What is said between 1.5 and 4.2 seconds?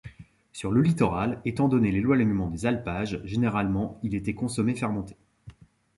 donné l'éloignement des alpages, généralement il